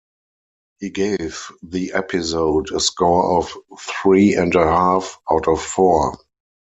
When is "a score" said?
2.71-3.37